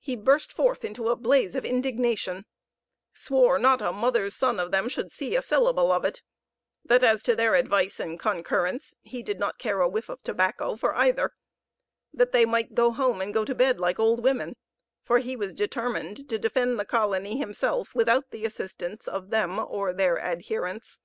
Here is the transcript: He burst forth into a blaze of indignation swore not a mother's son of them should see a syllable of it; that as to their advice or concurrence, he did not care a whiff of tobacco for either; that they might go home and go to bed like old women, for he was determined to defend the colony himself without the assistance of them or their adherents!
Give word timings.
He 0.00 0.16
burst 0.16 0.52
forth 0.52 0.84
into 0.84 1.10
a 1.10 1.14
blaze 1.14 1.54
of 1.54 1.64
indignation 1.64 2.44
swore 3.12 3.56
not 3.56 3.80
a 3.80 3.92
mother's 3.92 4.34
son 4.34 4.58
of 4.58 4.72
them 4.72 4.88
should 4.88 5.12
see 5.12 5.36
a 5.36 5.42
syllable 5.42 5.92
of 5.92 6.04
it; 6.04 6.24
that 6.84 7.04
as 7.04 7.22
to 7.22 7.36
their 7.36 7.54
advice 7.54 8.00
or 8.00 8.16
concurrence, 8.16 8.96
he 9.02 9.22
did 9.22 9.38
not 9.38 9.60
care 9.60 9.80
a 9.80 9.88
whiff 9.88 10.08
of 10.08 10.20
tobacco 10.24 10.74
for 10.74 10.92
either; 10.96 11.30
that 12.12 12.32
they 12.32 12.44
might 12.44 12.74
go 12.74 12.90
home 12.90 13.20
and 13.20 13.32
go 13.32 13.44
to 13.44 13.54
bed 13.54 13.78
like 13.78 14.00
old 14.00 14.24
women, 14.24 14.56
for 15.04 15.20
he 15.20 15.36
was 15.36 15.54
determined 15.54 16.28
to 16.28 16.36
defend 16.36 16.80
the 16.80 16.84
colony 16.84 17.38
himself 17.38 17.94
without 17.94 18.32
the 18.32 18.44
assistance 18.44 19.06
of 19.06 19.30
them 19.30 19.60
or 19.60 19.92
their 19.92 20.18
adherents! 20.20 20.98